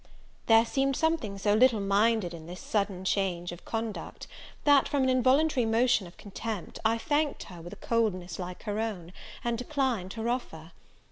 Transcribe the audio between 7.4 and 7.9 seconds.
her with a